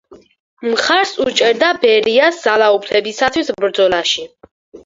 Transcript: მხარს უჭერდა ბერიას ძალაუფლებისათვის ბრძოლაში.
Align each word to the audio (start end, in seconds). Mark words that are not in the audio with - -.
მხარს 0.69 1.11
უჭერდა 1.25 1.69
ბერიას 1.83 2.39
ძალაუფლებისათვის 2.47 3.55
ბრძოლაში. 3.63 4.27